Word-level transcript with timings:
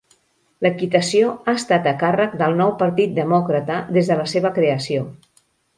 L'equitació 0.65 1.27
ha 1.51 1.55
estat 1.61 1.85
a 1.93 1.95
càrrec 2.05 2.35
del 2.41 2.59
Nou 2.63 2.75
Partit 2.83 3.17
Demòcrata 3.21 3.79
des 3.99 4.13
de 4.13 4.21
la 4.23 4.29
seva 4.35 4.57
creació. 4.59 5.09